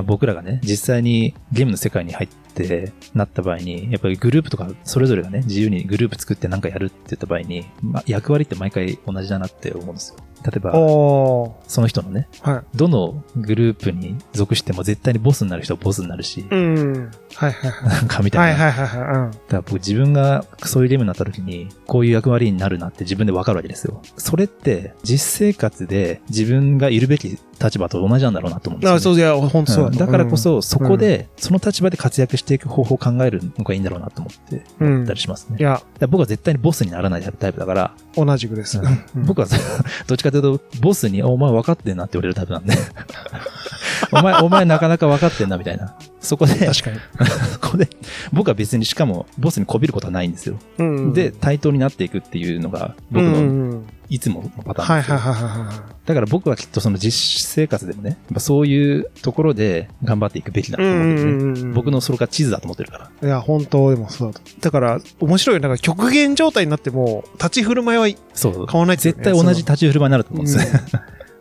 [0.04, 10.16] 僕らがね、実際にゲームの世界に入ってなった場合に、やっぱりグループとか、それぞれがね、自由にグループ作ってなんかやるって言った場合に、まあ、役割って毎回同じだなって思うんですよ。
[10.44, 12.52] 例えば、おその人のね、ー。
[12.52, 12.64] はい。
[12.74, 17.10] どのグループに属しても絶対にボスになる人はボスになるし、うん。
[17.34, 17.88] はいはいはい。
[17.88, 18.64] なんかみたいな。
[18.64, 19.16] はいはいはいはい。
[19.18, 19.30] うん。
[19.30, 24.02] だから僕自分がそういうゲームになった時に、こういう役割になるなって自分でわかるわけですよ。
[24.16, 28.96] それって、実生活で自分がいるべき立場と同じなんだろうなと思うんですよ、ね。
[28.96, 35.56] あそういや、本当そううんだからこ、そ、そこで、その立場で活躍していく方法を考えるのがいいんだろうなと思って、うん思ったりしますね。
[35.60, 38.78] いや、僕は絶対にボスにならないタイプだから、同じくです。
[38.78, 39.56] うんうん僕はさ
[40.06, 42.74] どっちかというと、ボスに、お前分かってんなって言われるタイプなんで。
[44.12, 45.94] お前、お前なかなか分かってんなみたいな。
[46.20, 46.98] そこで、確かに。
[47.52, 47.88] そこで、
[48.32, 50.56] 僕は別にしかも、ボスにこびることはないんですよ。
[50.78, 55.16] うんで、対等になっていくっていうのが、僕うんうのんうんいつものパターンはいですよ。
[55.16, 60.78] はいはいはいはだから僕はきっとその実生活でもね、そういうところで頑張っていくべきだい。
[60.78, 61.32] と思ってるね。
[61.32, 63.26] うんうんうん僕のそれが地図だと思ってるから。
[63.26, 64.44] いや、本当でもそうだと。
[64.60, 65.60] だから、面白い。
[65.60, 68.52] なんか極限状態になっても、立ち振る舞いはそう。
[68.52, 70.80] 変わらないね絶対同じ立ち振る舞いになると思うんですよ。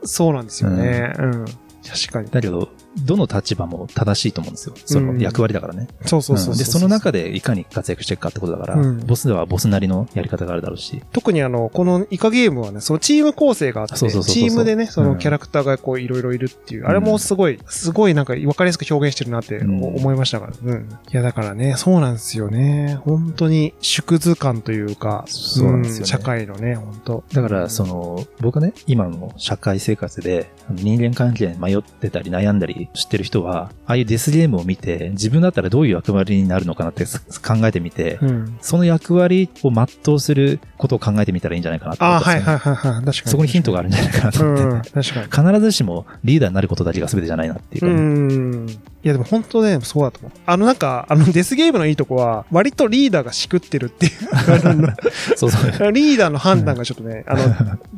[0.04, 1.14] そうなんですよね。
[1.18, 1.46] うん。
[1.46, 2.30] 確かに。
[2.30, 4.76] だけど、どの立場も正しいと思うんですよ。
[4.86, 5.88] その役割だからね。
[6.06, 6.56] そうそうそうそう。
[6.56, 11.02] んで、その中でいかに活躍していくかってことだから、うんボスではボスなりのやり方があるだろうし。
[11.12, 20.54] 特にあの、このイカゲームはね、そのチーム構成があって、チームでね、そうんのキャラクターがこういろいろいるっていう、あれもすごい、すごいなんか分かりやすく表現してるなってうん思いましたから。
[20.64, 20.90] うん。
[21.12, 23.00] いや、だからね、そうなんですよね。
[23.06, 38.58] 本当に縮図感というか、そうなんですよね社会のね、本当だから、その、僕ね、今の社会生活で、人間関係に迷ってたり悩んだりしてる人は、ああいうデスゲームを見て、自分だったらどういう役割になるのかなってす考えてみて、うん。
[38.62, 43.06] その役割を全うすることを考えてみたらいいんじゃないかなと思ああ、ったんですよねはいはいはいはい。
[43.06, 43.32] 確かに。
[43.32, 44.90] そこにヒントがあるんじゃないかなとう思って。
[44.90, 45.50] ん、確かに。
[45.54, 48.70] 必ずしもリーダーになることだけが全てじゃないなっていうかうね、ん。
[48.70, 50.32] いやでも本当ね、そうだと思う。
[50.46, 54.12] あのなんか、あのデスゲームのいいとこは、割とリーダーがしくってるっていう。
[54.32, 54.88] あ の
[55.36, 55.92] そうそう。
[55.92, 57.42] リーダーの判断がちょっとね、あの、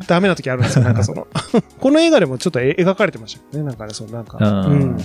[0.08, 0.86] ダメな時あるんですよ。
[0.86, 1.28] なんかその、
[1.80, 3.70] この映画でもちょっとえ描かれてましたよね。
[3.70, 4.38] なんかね、そう、なんか。
[4.38, 4.98] うんうん。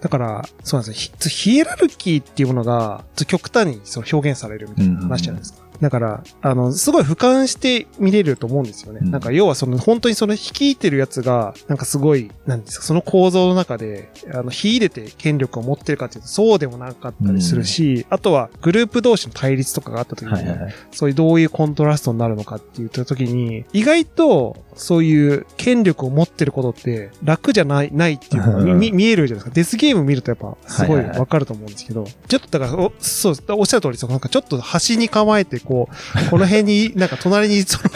[0.00, 1.58] だから、そうなんですよヒ。
[1.58, 5.65] エラルキーっていうものが、極端にその表現されるみたいな話じゃないですか。
[5.80, 9.00] だから、あの、すごい俯瞰して見れると思うんですよね。
[9.02, 20.74] うんなんか、要はその、本当にその率いてるやつが、なんかすごい、なんですか、その構造の中で、あの、秀でて権力を持ってるかっていうと、そうでもなかったりするし、あとは、グループ同士の対立とかがあった時に、はいはいはい。
[20.92, 29.54] そういうどういうコントラストになるのかって言った時に、意外とそういう権力を持ってることって楽じゃない、ないっていうのがうん見見えるじゃないですか。
[29.54, 37.90] デスゲーム見るとやっぱすごいはいはいはいわかると思うんですけど、ちょっとだから、おそう、おっしゃる通り、そのなんかちょっと端に構えて、こう、この辺に、 なんか隣に、その、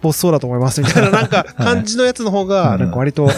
[0.00, 3.30] ボスそうだと思いますみたいな、 なんか感じのやつの方が、うんなんか割と、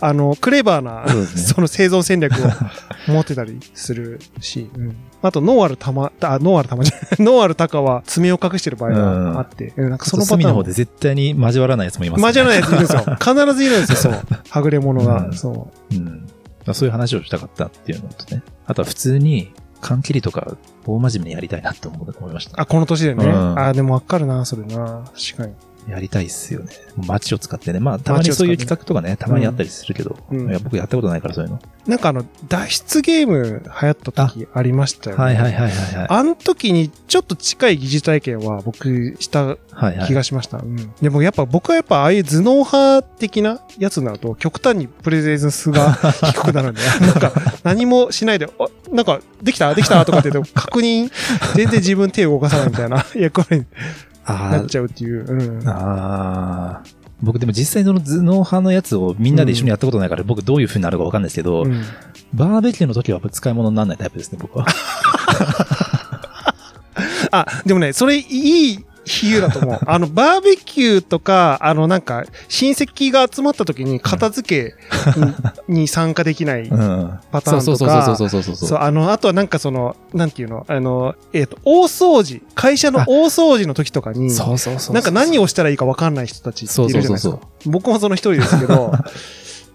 [0.00, 13.16] あの、クレバーな、その生存戦略を持ってたりするし、うんあと、ノーアルたま、あ、ノーアルたまじゃない、 ノーアルタカは爪を隠してる場合があって、うんなんかそのパターンの方で絶対に交わらないやつもいます、交わらないやついるんですよ。
[13.16, 14.22] 必ずいるんですよ、そう。
[14.48, 15.26] はぐれ者が。
[15.26, 16.26] うんそうん。
[16.72, 18.42] そういう話をしたかったっていうのとね。
[18.66, 21.96] あとは普通に、缶切りとか、大真面目にやりたいなって思
[22.28, 22.50] いましう。
[22.50, 22.62] た。
[22.62, 23.24] あ、この年でね。
[23.24, 25.04] うんあ、でもわかるな、それな。
[25.14, 25.54] 確かに。
[25.90, 26.70] やりたいっすよね。
[27.06, 27.80] 街を使ってね。
[27.80, 31.60] まあ、たまにそういう企画とかね、たまにあったりするけど、うんいや僕やったことないからそういうの。
[31.86, 35.22] なんかあの、脱出ゲーム流行った時ありましたよね。
[35.22, 36.06] はいはいはいはいはい。
[36.08, 39.56] あの時にちょっと近い疑似体験は僕したはい
[39.96, 40.06] はい。
[40.06, 40.58] 気がしました。
[40.58, 40.92] うん。
[41.00, 45.92] でもやっぱ僕はやっぱああいう頭脳派的なやつになると極端にプレゼンスが
[46.32, 47.32] 低くなるんで、なんか
[47.64, 48.50] 何もしないで、あ、
[48.92, 49.74] なんかできた？
[49.74, 50.04] できた？
[50.04, 51.10] とかって言って確認、
[51.54, 53.64] 全然自分手を動かさないみたいな 役割
[54.26, 55.24] なっちゃうっていう。
[55.26, 55.68] うん。
[55.68, 56.94] あー。
[57.22, 61.82] 僕でも実際その頭脳派のやつをみんなで一緒にやったことないから、僕どういう風になるかわかんないですけど、うん
[62.32, 64.64] バーベキューの時は使い物にならないタイプですね、僕は。
[67.32, 69.80] あ、でもね、それいい比喩だと思う。
[69.84, 74.74] あの、バーベキューとか、あの、なんか、親戚が集まった時に片付け
[75.68, 77.18] に に参加できないうん。
[77.32, 84.94] パターンとかそうそうそうそうそうあの、あとはなんかその、なんていうの、あの、えっ、と、大掃除、会社の大掃除の時とかに、そうそうそう。
[84.94, 87.18] なんか何をしたらいいか分かんない人たちいるじゃないですか。
[87.18, 88.92] そうそう僕もその一人ですけど、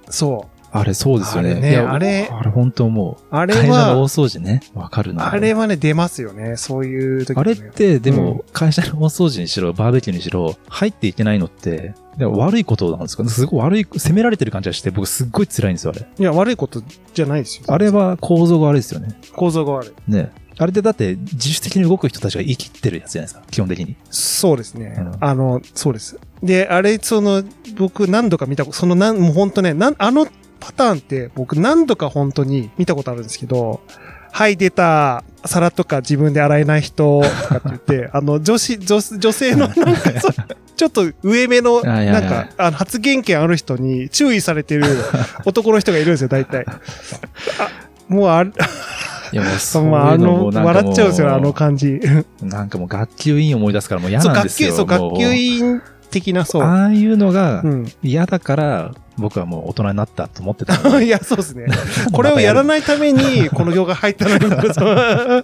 [0.09, 1.51] そあれそうですよね。
[1.51, 3.13] あれねあれあれ本当思う。
[3.13, 3.17] う。
[3.35, 4.61] あれ会社の大は、掃除ね。
[4.73, 5.31] わかるな。
[5.31, 6.57] あれはね、出ますよね。
[6.57, 13.27] そういう時あれっねて、でうんも、会社の大掃除にしろ、バーベキューにしろ、入っていけないのって、でも悪いことなんですか？
[13.27, 16.05] すごい悪い、責められてる感じがして、僕すっごい辛いんですよ、あれ。
[16.17, 16.81] いや、悪いこと
[17.13, 17.65] じゃないですよ。
[17.67, 19.09] あれは構造が悪いですよね。
[19.35, 20.11] 構造が悪い。
[20.11, 20.31] ね。
[20.57, 23.97] あれでだって、自主的に動く人たちが生きてるやつじゃないですか、基本的に。
[24.09, 24.95] そうですね。
[24.97, 26.17] うんあの、そうです。
[26.41, 27.43] で、あれ、その、
[27.77, 30.25] 僕何度か見た、そのなん、もう本当ね、なん、あの
[30.65, 33.81] パターンって僕何度か本当に見たことあるんですけど、
[34.31, 39.83] はい、出た、皿とか自分で洗えない人とかって言って、 あの、女子、女女性のなんか、
[40.19, 40.33] そう
[40.75, 44.85] ちょっと上目の、 ないんか、あの、発言権ある人に注意されてる
[45.45, 46.65] 男の人がいるんですよ、大体。
[46.67, 46.79] あ、
[48.09, 52.01] もうあれ、いやもうそうあ、あの、笑っちゃうんですよ、あの感じ。
[52.41, 54.69] なんかもう学級委員思い出すからもう嫌そう、なんですよ。
[54.69, 56.63] 学級、そう、も学級委員的な、そう。
[56.63, 57.91] ああいうのがうん。
[58.03, 61.65] 嫌だから、僕はもう大人になったと思ってたの いや、そうですね。
[62.11, 64.45] これをやらないために、この業界入ったのに、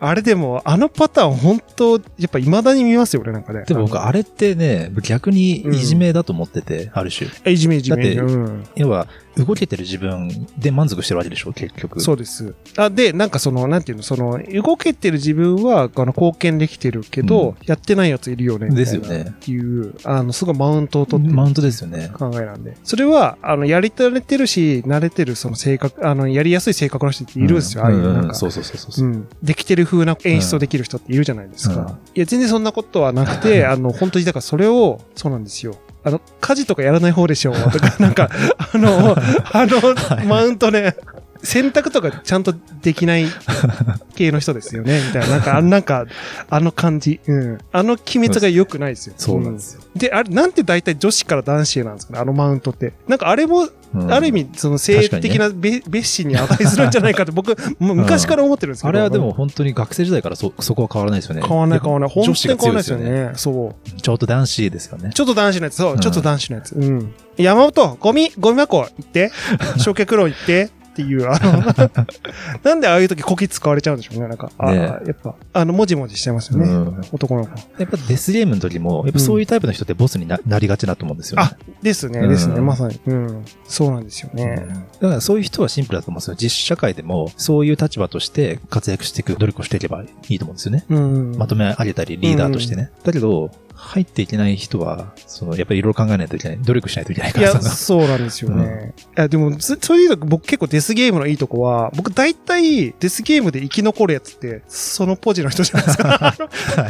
[0.00, 3.64] あれでも、あのパターン、本当やっぱ未だに見ますよ、俺なんかね。
[3.66, 7.28] でも僕、あれってね、逆にいじめだと思ってて、ある種。
[7.44, 7.96] えいじめいじめ。
[7.96, 8.64] だってうん。
[8.76, 12.00] 要は、動けてる自分で満足してるわけでしょ、結局。
[12.00, 12.54] そうです。
[12.76, 21.89] あ、で、なんかその、なんていうの、その、動けてる自分は、あの、貢献できてるけど、うんやってないやついるよね、ですよねっていう、あの、すごいマウントを取ってるマウントですよね。
[22.08, 22.76] 考えなんで。
[22.84, 28.34] それは、あの、やり慣れてるし、慣れてる、その性格、あの、やりやすい性格の人っているんですよ、ああいう、なんか。
[28.34, 29.06] そうそうそうそう。
[29.06, 29.28] うん。
[29.42, 31.74] できてる風な演出をできる人っているじゃないですか。
[31.74, 35.76] うんいや、全然そんなことはなくて、 あの、本当に、だからそれを、そうなんですよ。
[36.02, 39.16] あの、家事とかやらない方でしょうとか、なんか、あの、
[39.52, 40.96] あの、マウントね、
[41.42, 43.26] 洗濯とかちゃんとできない
[44.14, 45.28] 系の人ですよね、みたいな。
[45.28, 46.06] なんか、あなんか、
[46.50, 47.20] あの感じ。
[47.26, 47.58] うん。
[47.72, 49.14] あの機密が良くないですよ。
[49.16, 49.82] そうなんですよ。
[49.94, 49.98] うん。
[49.98, 52.92] で、あれ、なんて大体女子から男子へなんですかね、あのマウントって。
[53.08, 58.88] なんかあれも、うんある意味、その性的なべ、蔑視に値するんじゃないかって僕、 もう昔から思ってるんですけど。
[58.90, 61.42] あれはでも本当に学生時代からそ、そこは変わらないですよね。
[61.44, 62.14] 変わらない変わらない。
[62.14, 62.74] 本当女子がに変わら。
[62.74, 63.32] ないですすよね。
[63.34, 64.00] そう。
[64.00, 65.10] ちょっと男子ですよね。
[65.12, 66.72] ちょっと男子のやつ、そうう、んちょっと男子のやつ。
[66.72, 67.12] うん。
[67.36, 69.32] 山本、ゴミ、ゴミ箱行って、
[69.78, 71.62] 焼却炉行って、っていう、あの、
[72.64, 74.28] なんでああいう時こき使われちゃうんでしょうね。
[74.28, 76.68] なんか、ああ、ねやっぱ、あの、もじもじしてますよね。
[76.68, 77.50] うん男の子。
[77.78, 81.42] やっぱデスゲームの時も、やっぱそういうタイプの人ってボスにななりがちだと思うんですよね。
[81.44, 82.60] あ、ですね、うんですね。
[82.60, 83.00] まさに。
[83.06, 83.44] うん。
[83.66, 84.66] そうなんですよね。
[85.00, 86.34] だからそういう人はシンプルだと思うんですよ。
[86.36, 90.84] 実社会でもそういう立場として活躍していく努力をしていけばいいと思うんですよね。
[90.88, 91.36] うん。
[91.36, 92.90] まとめ上げたりリーダーとしてね。
[93.04, 93.50] だけど、
[93.82, 96.58] 入っていけない人は、その、やっぱりいろいろ考えないといけない。
[96.60, 97.70] 努力しないといけないからいや、さ。
[97.70, 98.94] そうなんですよね。
[99.16, 106.34] いや、でも、そそういうの、僕結構デスゲームのいいとこは、僕大体デスゲームで生き残るやつって、そのポジの人じゃないですか。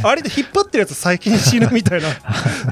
[0.03, 2.09] あれで引っ張ってるやつ先に死ぬみたいな、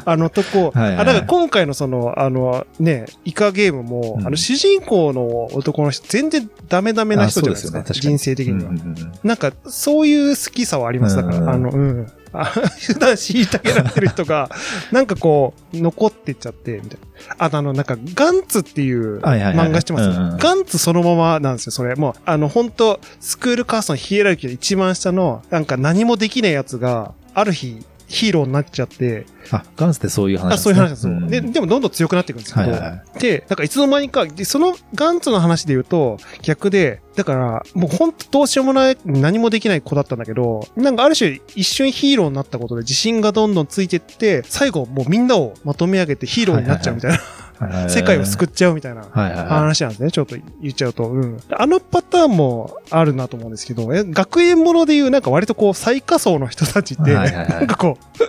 [0.05, 0.73] あのとこ。
[0.75, 7.79] はいはいはいあ、だから今回のその、あの、ね、イカゲームも、うんあの、主人公の男の人、全然ダメダメな人じゃないですか。
[7.79, 8.71] あそうですよね人生的には。
[8.71, 11.17] うんうんうんなんか、そういう好きさはあります。
[11.17, 12.07] だから、うんあの、うん。
[12.33, 14.51] あ普段虐げられてる人が、
[14.93, 17.37] なんかこう、残ってっちゃって、みたいな。
[17.39, 21.95] あとあの、なんか、ガンツっていうはいはいはい漫画してます、うんうんガンツそのままなんですよ、それ。
[21.97, 31.29] もう、あの、本当スクールカーストのヒエラルキーの一番下の、なんか何もできないやつが、ある日、ヒーローになっちゃって、あ、ガンスってそういう話なんあ、そういう話なんですよ、ん。
[31.29, 31.41] で。
[31.41, 33.19] でもどんどん強くなっていくんですけど、はいはいはい。
[33.19, 47.38] で、なんかいつの間にか、でそのガンツの話で言うと、逆で、だから、もうほんとどうしようもない、何もできない子だったんだけど、なんかある種一瞬ヒーローになったことで自信がどんどんついてって、最後もうみんなをまとめ上げてヒーローになっちゃうみたいな、はい
[47.89, 49.05] 世界を救っちゃうみたいな。
[49.05, 50.11] 話なんですね。
[50.11, 51.09] ちょっと言っちゃうと。
[51.09, 51.41] うん。
[51.51, 58.23] あのパターンもあるなと思うんですけど、え、学園ものでいうなんか割とこう最下層の人たちって、なんかこう、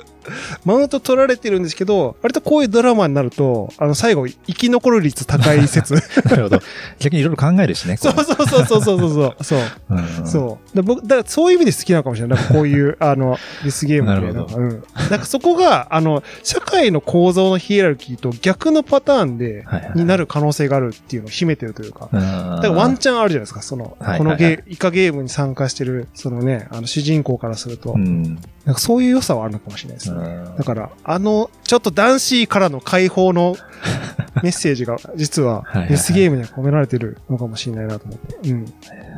[0.65, 5.93] マウント取られてるんですけど、割とこういうドラマになると、あの最後生き残る率高い説。
[6.25, 6.59] なるほど。
[6.99, 7.97] 逆にいろいろ考えるしね。
[7.97, 9.35] そうそうそうそうそうそうそう。
[9.43, 9.59] そう。
[9.89, 10.75] うんそう。
[10.75, 12.37] で僕、だからそういう意味で好きなのかもしれない。
[12.37, 14.83] なんかこういう、 あの、デスゲームでなるほどんかうん。
[15.09, 19.65] なんかそこが、あの、社会の構造のヒエラルキーと逆のパターンで、
[19.95, 22.09] になる可能性があるっていうのを秘めてるというか。
[22.11, 28.39] うんだからワンチャンあるじゃないですか、その、はいこのゲイカゲームに参加してる、そのね、あの主人公からすると、うん。
[28.65, 30.18] なんかそういう良さはあるのかもしれないですね。
[30.19, 33.55] うんだから、あの、ちょっと男子からの解放の
[34.43, 38.49] メッセージが、実はデスゲームには込められてるのかもしれないなと思って。
[38.49, 38.65] うん。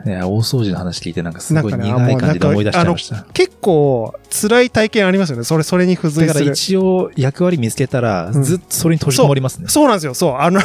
[0.06, 3.26] いや、大掃除の話聞いてなんかすごい苦い感じで思い出しちゃいました。
[3.34, 5.44] 結構、辛い体験ありますよね。
[5.44, 6.54] それ、それに付随だからする。
[6.54, 9.66] 一応役割見つけたら、うんずっとそれに閉じこもりますね。
[9.68, 10.14] そうなんですよ。
[10.14, 10.36] そう。
[10.38, 10.60] あの、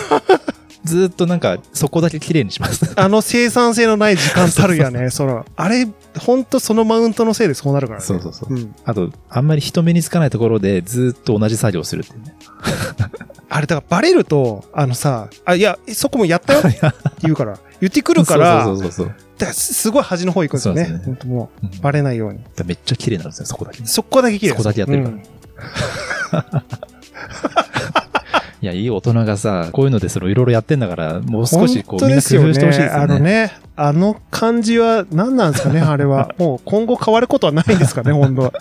[0.87, 2.93] ずっとなんか、そこだけ綺麗にします。
[2.97, 5.11] あの生産性のない時間たるやね。
[5.11, 5.87] その、あれ、
[6.19, 8.07] ほんとそのマウントのせいでそうなるからね。
[8.07, 8.55] そうそうそう。
[8.55, 8.75] うん。
[8.85, 12.35] あと、あんまり人目につかないところでずっと同じ作業をするっていうね。
[13.51, 16.81] あれ、だからバレると、あのさ、あ、いや、そこもやったよって
[17.23, 19.13] 言うから、言ってくるから、そうそうそうそ
[19.49, 19.53] う。
[19.53, 20.85] すすごい端の方行くんですよね。
[20.85, 22.41] ね本当もうんう、バレないように。
[22.65, 23.83] めっちゃ綺麗なんですよ、そこだけ。
[23.83, 25.25] いそこだけ綺麗そこだけやってるからうんや、
[28.67, 32.91] いや、いい大人がさ、こういうのでそのいろいろやってんだから、もう少しこう、本当みんな工夫してほしいですよね。
[32.91, 36.35] あのね、あの感じは何なんですかね、 あれは。
[36.37, 38.53] もう今後変わることはないんですかね、 本当は。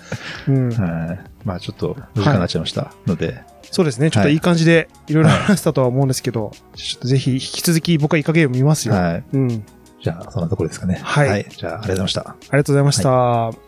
[0.48, 0.70] うん。
[0.70, 1.20] はい。
[1.44, 3.42] まあちょっと、時間になっちゃいましたので、
[3.72, 4.12] そうですね。
[4.12, 8.94] ちょっといい感じでいろいろ話したとは思うんですけど、ちょっとぜひ引き続き僕はイカゲーム見ますよ。
[8.94, 9.24] はい。
[9.34, 9.66] うん。
[10.04, 11.00] じゃあ、そんなところですかね。
[11.02, 12.22] はいじゃあ、ありがとうございました。
[12.22, 13.65] ありがとうございました。